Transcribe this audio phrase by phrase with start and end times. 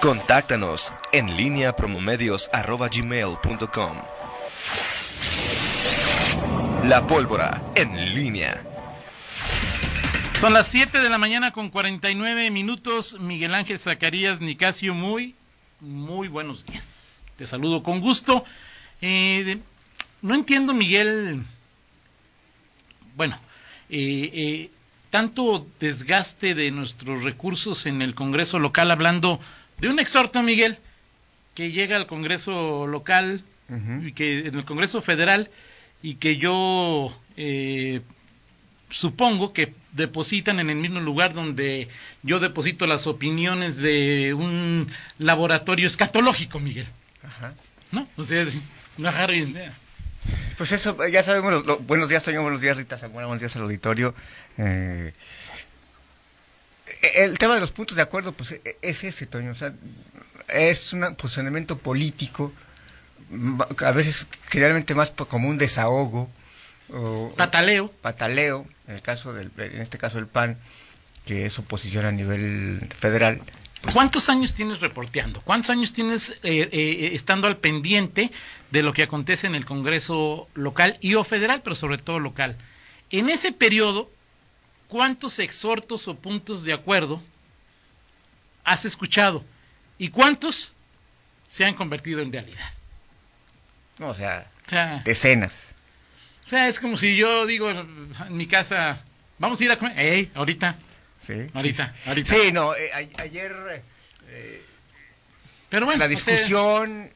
[0.00, 3.96] Contáctanos en línea promomedios.com.
[6.84, 8.64] La pólvora en línea.
[10.40, 13.20] Son las 7 de la mañana con 49 minutos.
[13.20, 15.34] Miguel Ángel Zacarías Nicasio, muy,
[15.80, 17.20] muy buenos días.
[17.36, 18.42] Te saludo con gusto.
[19.02, 19.58] Eh,
[20.22, 21.44] no entiendo, Miguel.
[23.16, 23.38] Bueno,
[23.90, 24.70] eh, eh,
[25.10, 29.40] tanto desgaste de nuestros recursos en el Congreso local, hablando
[29.80, 30.78] de un exhorto, Miguel,
[31.54, 33.42] que llega al Congreso local
[34.04, 35.48] y que en el Congreso federal
[36.02, 38.00] y que yo eh,
[38.90, 41.88] supongo que depositan en el mismo lugar donde
[42.22, 46.86] yo deposito las opiniones de un laboratorio escatológico, Miguel.
[47.22, 47.54] Ajá.
[47.92, 48.08] ¿No?
[48.16, 48.44] O sea,
[48.98, 49.12] no.
[50.58, 54.14] Pues eso, ya sabemos, buenos días, Toño, buenos días, Rita, buenos días al auditorio.
[54.58, 55.14] Eh,
[57.02, 59.72] el tema de los puntos de acuerdo, pues e, es ese, Toño, o sea,
[60.48, 62.52] es un posicionamiento político,
[63.84, 66.30] a veces generalmente más como un desahogo.
[66.92, 67.88] O, pataleo.
[67.88, 70.58] Pataleo, en, el caso del, en este caso el PAN,
[71.24, 73.40] que es oposición a nivel federal.
[73.92, 75.40] ¿Cuántos años tienes reporteando?
[75.40, 78.30] ¿Cuántos años tienes eh, eh, estando al pendiente
[78.70, 82.56] de lo que acontece en el Congreso local y o federal, pero sobre todo local?
[83.10, 84.10] En ese periodo,
[84.90, 87.22] ¿cuántos exhortos o puntos de acuerdo
[88.64, 89.42] has escuchado?
[89.96, 90.74] ¿Y cuántos
[91.46, 92.72] se han convertido en realidad?
[94.00, 94.50] O sea,
[95.04, 95.68] decenas.
[96.44, 99.02] O sea, es como si yo digo en mi casa,
[99.38, 100.76] vamos a ir a comer, ¡Ey, ahorita!
[101.20, 101.46] Sí.
[101.54, 102.34] Ahorita, ahorita.
[102.34, 103.84] Sí, no, eh, ayer...
[104.28, 104.64] Eh,
[105.68, 107.10] Pero bueno, la discusión...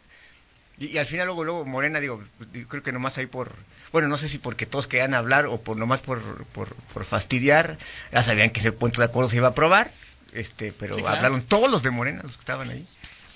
[0.79, 2.23] y, al final luego, luego Morena, digo,
[2.69, 3.53] creo que nomás ahí por...
[3.93, 7.79] Bueno, no sé si porque todos querían hablar o por nomás por, por, por fastidiar.
[8.13, 9.91] Ya sabían que ese punto de acuerdo se iba a aprobar,
[10.33, 12.87] este, pero hablaron todos los de Morena, los que estaban ahí.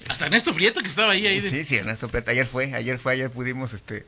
[0.09, 1.27] Hasta Ernesto Prieto que estaba ahí.
[1.27, 2.31] ahí Sí, sí, Ernesto Prieto.
[2.31, 4.07] Ayer fue, ayer fue, ayer pudimos este,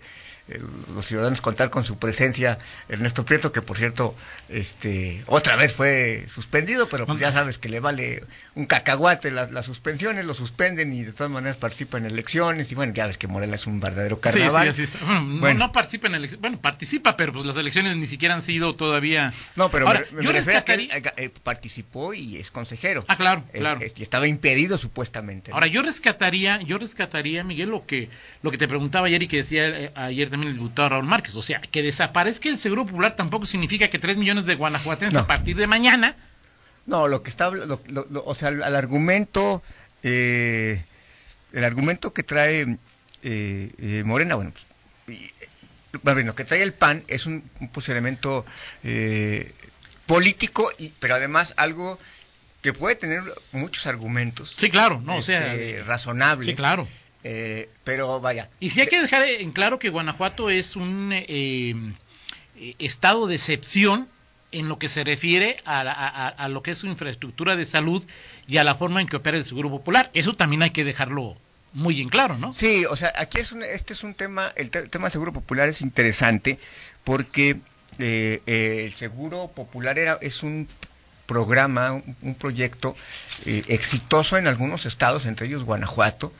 [0.94, 2.58] los ciudadanos contar con su presencia.
[2.88, 4.14] Ernesto Prieto que por cierto
[4.48, 8.24] este otra vez fue suspendido pero pues ya sabes que le vale
[8.54, 9.30] un cacahuate.
[9.30, 12.72] Las, suspensiones lo suspenden y de todas maneras participa en elecciones.
[12.72, 14.74] Y bueno ya ves que Morena es un verdadero carnaval.
[14.74, 18.34] sí, sí, Bueno, no, participa en elecciones bueno participa pero pues las elecciones ni siquiera
[18.34, 19.32] han sido todavía.
[19.56, 23.04] No pero me, refiero a que eh, eh, participó y es consejero.
[23.08, 23.80] Ah claro claro.
[23.94, 28.08] y estaba impedido supuestamente ahora yo rescataría yo rescataría Miguel lo que
[28.42, 31.36] lo que te preguntaba ayer y que decía eh, ayer también el diputado Raúl Márquez.
[31.36, 35.26] O sea, que desaparezca el Seguro Popular tampoco significa que tres millones de guanajuatenses a
[35.26, 36.16] partir de mañana.
[36.86, 39.62] No, lo que está, o sea, el, argumento,
[40.02, 40.84] eh,
[41.52, 42.78] el argumento que trae
[43.22, 44.52] eh, eh, Morena, bueno,
[45.06, 47.42] pues, lo que trae el PAN es un,
[47.72, 48.44] posicionamiento
[50.06, 51.98] político, y, pero además algo
[52.62, 53.22] que puede tener
[53.52, 54.54] muchos argumentos.
[54.56, 56.46] Sí, claro, no, o sea, este, razonables.
[56.46, 56.86] Sí, claro.
[57.22, 58.48] Eh, pero vaya.
[58.60, 61.24] Y si hay que dejar en claro que Guanajuato es un eh,
[62.56, 64.08] eh, estado de excepción
[64.52, 68.04] en lo que se refiere a, lo que es su infraestructura de salud
[68.48, 70.10] y a la forma en que opera el Seguro Popular.
[70.12, 71.36] Eso también hay que dejarlo
[71.72, 72.52] muy en claro, ¿no?
[72.52, 75.68] Sí, o sea, aquí es un, este es un tema, el, tema del Seguro Popular
[75.68, 76.58] es interesante
[77.04, 77.60] porque
[77.98, 80.66] el Seguro Popular era, es un
[81.30, 82.96] programa, un, proyecto
[83.46, 86.32] exitoso en algunos estados, entre ellos Guanajuato,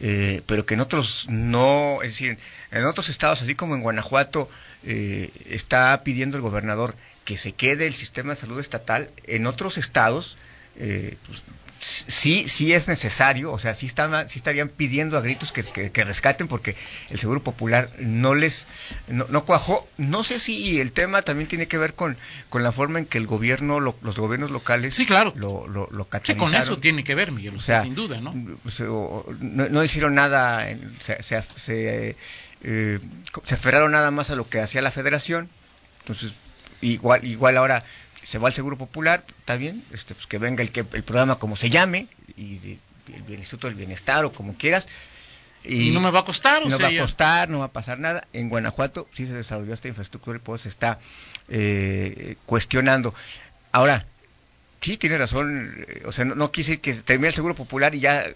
[0.00, 2.38] eh, pero que en otros no, es decir,
[2.70, 4.48] en otros estados, así como en Guanajuato,
[4.84, 6.94] eh, está pidiendo el gobernador
[7.24, 10.38] que se quede el sistema de salud estatal, en otros estados,
[10.78, 11.42] eh, pues,
[11.80, 16.04] sí, sí es necesario, o sea, sí, están, sí estarían pidiendo a gritos que, que,
[16.04, 16.76] rescaten porque
[17.10, 18.66] el Seguro Popular no les,
[19.08, 19.86] no, cuajó.
[19.96, 22.16] No sé si el tema también tiene que ver con,
[22.48, 25.32] con la forma en que el gobierno, los gobiernos locales sí, claro.
[25.36, 28.32] lo, lo, lo Sí, con eso tiene que ver, Miguel, o sea, sin duda, ¿no?
[29.40, 30.66] no, hicieron nada,
[31.00, 32.16] se, se, se,
[32.62, 33.00] eh,
[33.44, 35.48] se aferraron nada más a lo que hacía la federación,
[36.00, 36.32] entonces
[36.80, 37.84] igual, igual ahora
[38.28, 41.38] se va al Seguro Popular, está bien, este, pues que venga el, que, el programa
[41.38, 44.86] como se llame, y el, Instituto del Bienestar o como quieras.
[45.64, 48.26] Y, no me va a costar, No va a costar, no va a pasar nada.
[48.34, 50.98] En Guanajuato sí se desarrolló esta infraestructura y pues se está
[51.48, 53.14] eh, cuestionando.
[53.72, 54.04] Ahora,
[54.82, 58.34] sí tiene razón, o sea, no, quise que termine el Seguro Popular y ya eh,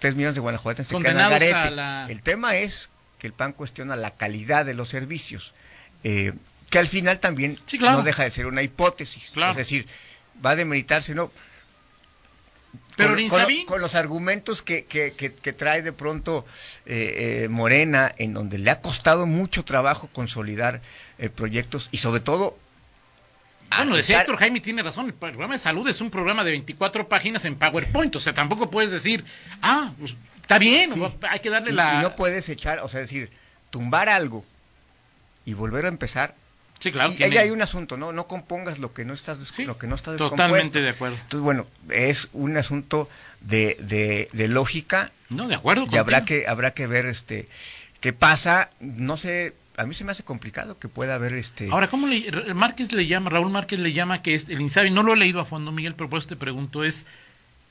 [0.00, 2.12] tres millones de guanajuatenses se quedan garete.
[2.12, 2.88] El tema es
[3.20, 5.54] que el PAN cuestiona la calidad de los servicios.
[6.02, 6.32] Eh,
[6.74, 9.30] que al final también no deja de ser una hipótesis.
[9.36, 9.86] Es decir,
[10.44, 11.30] va a demeritarse, ¿no?
[12.96, 13.14] Pero
[13.68, 16.44] con, los argumentos que, que, que, trae de pronto
[16.84, 20.80] eh, eh, Morena, en donde le ha costado mucho trabajo consolidar
[21.18, 22.58] eh, proyectos y sobre todo
[23.76, 26.50] Bueno, a decía Héctor Jaime tiene razón, el programa de salud es un programa de
[26.50, 29.24] 24 páginas en PowerPoint, o sea, tampoco puedes decir,
[29.62, 31.02] ah, pues está bien, Sí.
[31.30, 32.00] hay que darle y- la...
[32.00, 33.30] y no puedes echar, o sea, decir,
[33.70, 34.44] tumbar algo
[35.44, 36.34] y volver a empezar.
[36.78, 38.12] Sí, claro, y tiene- ahí hay un asunto, ¿no?
[38.12, 41.16] No compongas lo que no estás, Sí, lo que no está totalmente de acuerdo.
[41.16, 43.08] Entonces, bueno, es un asunto
[43.40, 47.48] de, de, de lógica No, de acuerdo y habrá que habrá que ver este
[48.00, 51.88] qué pasa no sé a mí se me hace complicado que pueda haber este Ahora,
[51.88, 54.90] ¿cómo le, Márquez le llama, Raúl Márquez le llama que es el INSABI?
[54.90, 57.04] No lo he leído a fondo, Miguel, pero por eso te pregunto, es,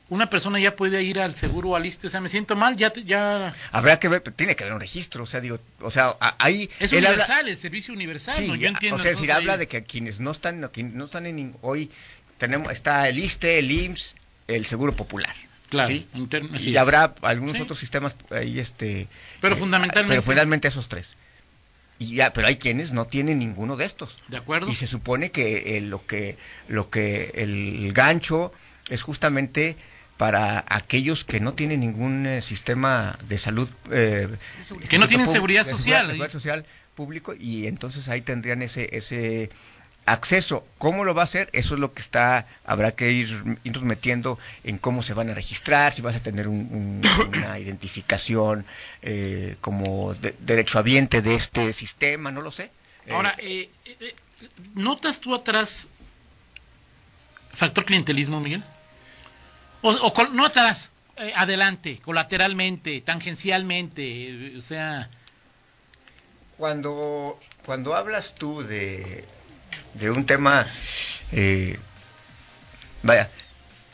[0.10, 2.08] ¿una persona ya puede ir al seguro o al ISSSTE?
[2.08, 3.56] O sea, me siento mal, ya, ya...
[3.72, 6.92] habrá que ver tiene que haber un registro o sea digo o sea ahí Es
[6.94, 8.56] habla- universal, el servicio universal, sí, ¿no?
[8.56, 8.98] Yo entiendo.
[8.98, 11.90] o sea si habla de que quienes no están quienes no están en hoy
[12.38, 14.16] tenemos está el ISTE el IMSS
[14.48, 15.34] el seguro popular
[15.70, 16.06] Claro, y
[16.54, 16.78] es.
[16.78, 17.62] habrá algunos Sí.
[17.64, 19.08] otros sistemas ahí este
[19.42, 21.16] Pero eh, fundamentalmente- pero fundamentalmente esos tres
[21.98, 24.70] y ya pero hay quienes no tienen ninguno de estos ¿De acuerdo?
[24.70, 28.52] Y se supone que eh, lo que lo que el gancho
[28.90, 29.76] es justamente
[30.18, 34.28] para aquellos que no tienen ningún eh, sistema de salud eh,
[34.90, 36.06] Que no tienen seguridad social.
[36.08, 36.66] seguridad social
[36.96, 39.50] público y entonces ahí tendrían ese ese
[40.06, 40.68] acceso.
[40.78, 41.50] ¿Cómo lo va a hacer?
[41.54, 45.34] Eso es lo que está, habrá que ir irnos metiendo en cómo se van a
[45.34, 48.66] registrar, si vas a tener un- un- una identificación
[49.02, 52.70] eh, como de- derechohabiente de este sistema, no lo sé.
[53.08, 54.16] Eh, Ahora, eh, eh, eh,
[54.76, 55.88] ¿notas tú atrás
[57.54, 58.64] factor clientelismo, Miguel?
[59.82, 64.02] O, o col- no atrás, eh, adelante, colateralmente, tangencialmente,
[64.54, 65.10] eh, o sea...
[66.58, 69.26] Cuando, cuando hablas tú de,
[69.96, 70.68] de un tema,
[71.32, 71.78] eh,
[73.02, 73.30] vaya,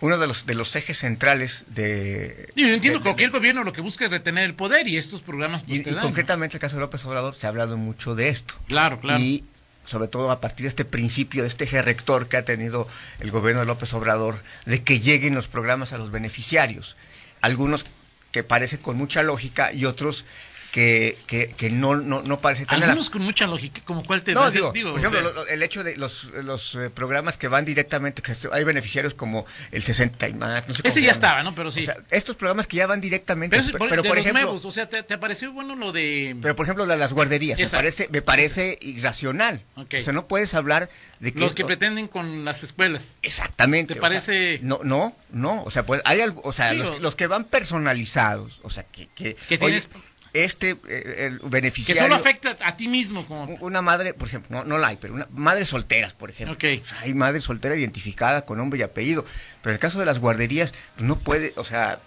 [0.01, 2.51] uno de los, de los ejes centrales de...
[2.55, 5.21] Yo entiendo que cualquier de- gobierno lo que busca es retener el poder y estos
[5.21, 7.77] programas pues, y, te y dan, concretamente el caso de López Obrador se ha hablado
[7.77, 8.53] mucho de esto.
[8.67, 9.23] Claro, claro.
[9.23, 9.44] Y
[9.83, 12.87] sobre todo a partir de este principio, de este eje rector que ha tenido
[13.19, 16.95] el gobierno de López Obrador, de que lleguen los programas a los beneficiarios.
[17.41, 17.85] Algunos
[18.31, 20.25] que parece con mucha lógica y otros
[20.71, 24.33] que, que, que no, no, no parece tan Algunos con mucha lógica, como cuál te
[24.33, 26.75] no, das- digo, digo, por o ejemplo, sea, lo- lo- el hecho de los, los
[26.75, 30.83] eh, programas que van directamente, que hay beneficiarios como el 60 y más, no sé
[30.83, 31.56] cómo Ese se ya estaba, ¿no?
[31.56, 31.81] Pero sí.
[31.81, 34.44] O sea, estos programas que ya van directamente, pero, por, pero, de por los ejemplo,
[34.44, 36.36] nuevos, o sea, ¿te, te pareció bueno lo de...
[36.42, 39.62] pero por ejemplo la las guarderías, me parece, me parece irracional.
[39.75, 39.95] Ok.
[40.00, 40.89] O sea, no puedes hablar
[41.19, 43.07] de que los que pretenden con las escuelas.
[43.24, 43.94] Exactamente.
[43.95, 45.63] ¿Te o sea, parece- no, no, no.
[45.63, 48.69] O sea, pues hay algo, o sea, Sí, los, o- los que van personalizados, o
[48.69, 49.89] sea, que, que, Que tienes-
[50.33, 53.55] este eh, el Que beneficiario, solo afecta a ti mismo como...
[53.61, 56.57] una madre, por ejemplo, no, no la hay, pero una madre solteras, por ejemplo.
[57.01, 59.25] Hay madre soltera identificada con nombre y apellido,
[59.61, 61.99] pero en el caso de las guarderías no puede, o sea,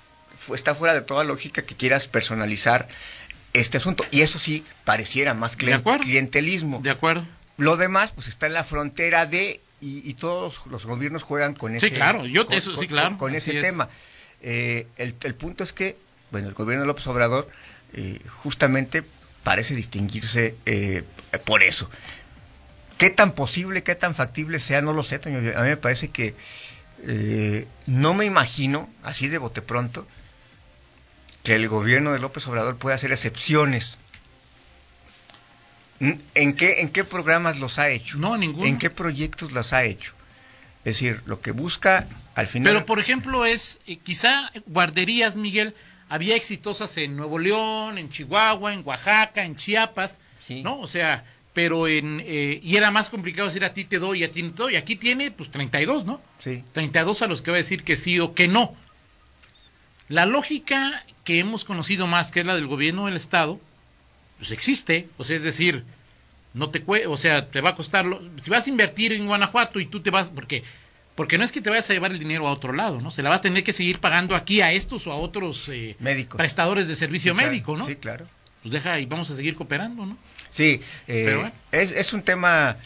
[0.54, 2.88] está fuera de toda lógica que quieras personalizar
[3.52, 6.04] este asunto y eso sí pareciera más De acuerdo.
[6.04, 6.80] clientelismo.
[6.82, 7.26] De acuerdo.
[7.58, 11.74] Lo demás, pues está en la frontera de, y, y todos los gobiernos juegan con
[11.74, 13.62] ese, claro, yo- con, eso sí, claro, con ese es.
[13.62, 13.88] tema.
[14.40, 15.96] Eh, el, el punto es que,
[16.30, 17.48] bueno, el gobierno de López Obrador
[17.94, 19.04] eh, justamente
[19.42, 21.04] parece distinguirse eh,
[21.44, 21.90] por eso.
[22.98, 24.80] ¿Qué tan posible, qué tan factible sea?
[24.80, 25.38] No lo sé, Toño.
[25.38, 26.34] A mí me parece que
[27.04, 30.06] eh, no me imagino, así de bote pronto,
[31.42, 33.98] que el gobierno de López Obrador pueda hacer excepciones.
[36.00, 38.18] ¿En qué, ¿En qué programas los ha hecho?
[38.18, 38.66] No, ninguno.
[38.66, 40.12] ¿En qué proyectos los ha hecho?
[40.78, 42.72] Es decir, lo que busca al final...
[42.72, 45.76] Pero, por ejemplo, es, eh, quizá guarderías, Miguel,
[46.14, 50.62] había exitosas en Nuevo León, en Chihuahua, en Oaxaca, en Chiapas, Sí.
[50.62, 50.78] ¿no?
[50.80, 54.24] O sea, pero en, eh, y era más complicado decir a ti te doy y
[54.24, 54.76] a ti no te doy.
[54.76, 56.20] Aquí tiene, pues, 32, ¿no?
[56.38, 56.64] Sí.
[56.72, 58.74] 32 a los que va a decir que sí o que no.
[60.08, 63.60] La lógica que hemos conocido más, que es la del gobierno del Estado,
[64.38, 65.08] pues existe.
[65.16, 65.84] O sea, es decir,
[66.54, 69.80] no te o sea, te va a costar, lo- si vas a invertir en Guanajuato
[69.80, 70.62] y tú te vas, porque
[71.14, 73.10] porque no es que te vayas a llevar el dinero a otro lado, ¿no?
[73.10, 75.96] Se la va a tener que seguir pagando aquí a estos o a otros eh,
[76.00, 76.38] Médicos.
[76.38, 77.50] prestadores de servicio Sí, claro.
[77.50, 77.86] médico, ¿no?
[77.86, 78.26] Sí, claro.
[78.62, 80.16] Pues deja y vamos a seguir cooperando, ¿no?
[80.50, 81.54] Sí, eh, Pero bueno.
[81.72, 82.76] es, es un tema,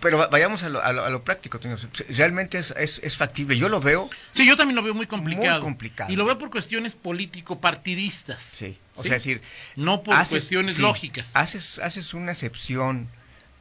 [0.00, 1.60] pero va- vayamos a lo, a lo- a lo práctico.
[2.08, 3.56] Realmente es, es, es factible.
[3.56, 5.60] Yo lo veo, Sí, yo también lo veo muy complicado.
[5.60, 6.12] Muy complicado.
[6.12, 8.42] Y lo veo por cuestiones político-partidistas.
[8.42, 8.76] sí.
[8.94, 9.08] O ¿Sí?
[9.08, 9.40] sea, es decir,
[9.76, 11.30] No por haces- cuestiones sí, lógicas.
[11.34, 13.08] Haces, haces una excepción.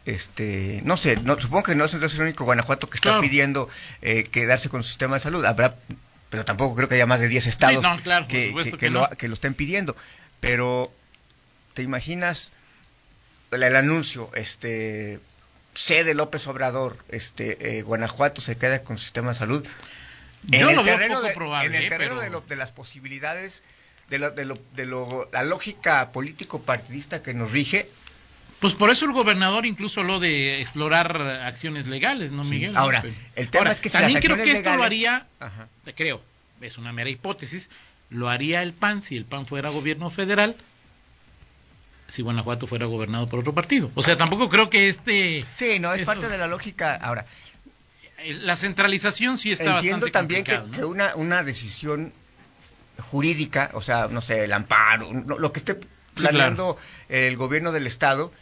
[0.05, 3.21] Este, no sé, no, supongo que no es, el único Guanajuato que está Claro.
[3.21, 3.69] pidiendo
[4.01, 5.45] eh, quedarse con su sistema de salud.
[5.45, 5.75] Habrá,
[6.29, 8.79] pero tampoco creo que haya más de 10 estados no, claro, por que, supuesto que-
[8.79, 9.01] que que no.
[9.01, 9.95] lo, que lo estén pidiendo.
[10.39, 10.91] Pero,
[11.75, 12.51] ¿te imaginas
[13.51, 14.31] el, el anuncio?
[14.33, 15.19] Este,
[15.75, 19.65] sede López Obrador, este, eh, Guanajuato se queda con su sistema de salud.
[20.43, 21.89] Yo el lo veo terreno poco de- probable, En el ¿eh?
[21.89, 23.61] terreno pero- de, lo- de las posibilidades,
[24.09, 27.87] de, lo, de, lo, de lo- la lógica político-partidista que nos rige,
[28.61, 32.51] Pues por eso el gobernador incluso habló de explorar acciones legales, ¿no, Sí.
[32.51, 32.77] Miguel?
[32.77, 35.67] Ahora, Pero- el tema Ahora, es que si también creo que esto lo haría, Ajá.
[35.95, 36.21] creo,
[36.61, 37.69] es una mera hipótesis,
[38.11, 40.55] lo haría el PAN si el PAN fuera gobierno federal,
[42.07, 43.89] si Guanajuato fuera gobernado por otro partido.
[43.95, 46.93] O sea, tampoco creo que este Sí, no, es parte de la lógica.
[46.95, 47.25] Ahora,
[48.41, 52.13] la centralización sí está entiendo bastante también que, que una, una decisión
[53.09, 55.73] jurídica, o sea, no sé, el amparo, no- lo que esté
[56.13, 56.77] Sí, planeando
[57.07, 58.33] el gobierno del Estado,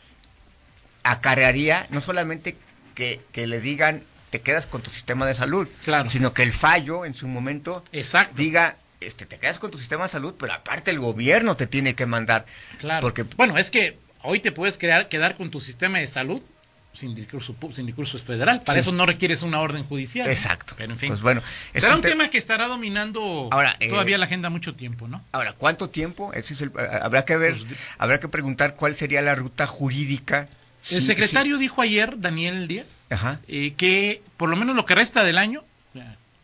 [1.04, 2.56] acarrearía no solamente
[2.96, 6.10] que, que le digan te quedas con tu sistema de salud, Claro.
[6.10, 8.36] sino que el fallo en su momento Exacto.
[8.38, 11.96] diga este te quedas con tu sistema de salud, pero aparte el gobierno te tiene
[11.96, 12.46] que mandar.
[12.80, 13.02] Claro.
[13.02, 16.42] Porque Bueno, es que hoy te puedes crear, quedar con tu sistema de salud
[16.94, 18.62] sin discurso, pu- sin discurso federal.
[18.62, 18.80] Para Sí.
[18.82, 20.26] eso no requieres una orden judicial.
[20.28, 20.32] ¿no?
[20.34, 20.76] Exacto.
[20.78, 21.08] Pero en fin.
[21.10, 21.42] Pues bueno,
[21.74, 24.76] es Será un un te- tema que estará dominando Ahora, eh, todavía la agenda mucho
[24.76, 25.24] tiempo, ¿no?
[25.32, 26.34] Ahora, ¿cuánto tiempo?
[26.34, 27.66] Ese es el, eh, habrá que ver, Pues,
[27.98, 30.50] habrá que preguntar cuál sería la ruta jurídica.
[30.82, 33.06] El Sí, secretario dijo ayer, Daniel Díaz.
[33.10, 33.40] Ajá.
[33.48, 35.64] eh, que por lo menos lo que resta del año,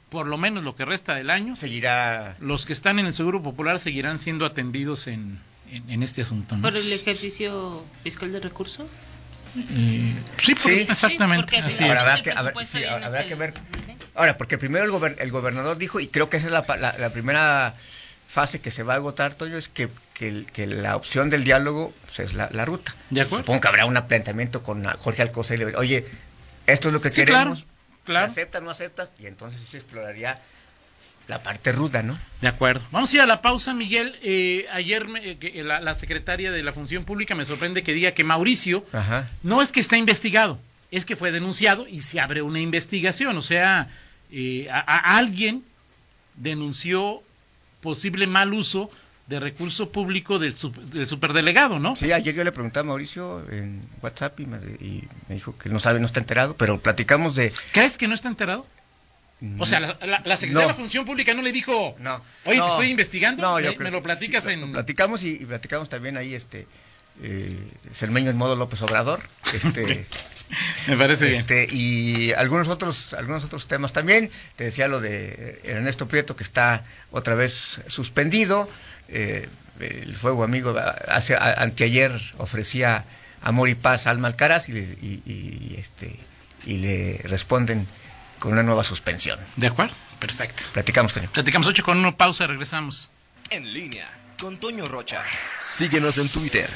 [0.09, 2.35] por lo menos lo que resta del año, Seguirá.
[2.39, 5.39] los que están en el Seguro Popular seguirán siendo atendidos en,
[5.71, 6.55] en, en este asunto.
[6.55, 6.61] ¿no?
[6.61, 8.87] ¿Por el ejercicio fiscal de recurso?
[9.57, 10.13] Eh,
[10.43, 10.79] sí, por- Sí.
[10.89, 11.57] exactamente.
[11.57, 11.99] Así Ahora es.
[12.01, 13.53] habrá el que- habrá- habrá ver.
[14.15, 16.77] Ahora, porque primero el, gober- el gobernador dijo, y creo que esa es la, pa-
[16.77, 17.73] la- la primera
[18.27, 22.19] fase que se va a agotar, Toño, es que, que, la opción del diálogo pues,
[22.19, 22.93] es la, la ruta.
[23.09, 23.43] ¿De acuerdo?
[23.43, 26.05] Supongo que habrá un planteamiento con Jorge Alcocer y le oye,
[26.67, 27.59] esto es lo que Sí, queremos.
[27.61, 27.71] claro,
[28.03, 28.27] claro.
[28.27, 29.13] ¿Se aceptas, no aceptas?
[29.19, 30.39] Y entonces sí se exploraría
[31.27, 32.19] la parte ruda, ¿no?
[32.41, 32.83] De acuerdo.
[32.91, 34.15] Vamos a ir a la pausa, Miguel.
[34.21, 37.93] Eh, ayer me- eh, que la, la secretaria de la Función Pública me sorprende que
[37.93, 39.29] diga que Mauricio Ajá.
[39.43, 40.59] no es que está investigado,
[40.91, 43.37] es que fue denunciado y se abre una investigación.
[43.37, 43.87] O sea,
[44.31, 45.63] eh, a, a- alguien
[46.35, 47.23] denunció
[47.85, 48.89] posible mal uso
[49.27, 50.53] de recurso público del,
[50.91, 51.95] del superdelegado, ¿no?
[51.95, 55.69] Sí, ayer yo le pregunté a Mauricio en WhatsApp y me, y me dijo que
[55.69, 57.51] no sabe, no está enterado, pero platicamos de...
[57.71, 58.67] ¿Crees que no está enterado?
[59.59, 60.59] O sea, la, la- la secretaria No.
[60.61, 62.21] de la Función Pública no le dijo, No.
[62.45, 64.71] oye, te estoy investigando, No, me, yo me creo lo que platicas sí, en...
[64.71, 66.67] Platicamos y, y platicamos también ahí, este,
[67.23, 67.57] eh,
[67.93, 69.21] Cermeño en modo López Obrador,
[69.53, 70.05] este,
[70.87, 71.41] Me parece bien.
[71.41, 74.29] este, y algunos otros, algunos otros temas también.
[74.55, 78.69] Te decía lo de Ernesto Prieto que está otra vez suspendido.
[79.09, 80.75] Eh, el fuego amigo
[81.07, 83.05] hace a- anteayer ofrecía
[83.41, 86.15] amor y paz a Alma Alcaraz y, le- y- y, este
[86.65, 87.87] y le responden
[88.39, 89.39] con una nueva suspensión.
[89.55, 89.93] ¿De acuerdo?
[90.19, 90.63] Perfecto.
[90.73, 91.29] Platicamos, Toño.
[91.31, 93.09] Platicamos 8 con una pausa, regresamos.
[93.49, 94.07] En línea
[94.39, 95.23] con Toño Rocha.
[95.59, 96.69] Síguenos en Twitter,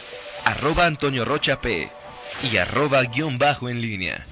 [0.45, 1.89] arroba Antonio Rocha P
[2.51, 4.25] y arroba guion bajo en línea.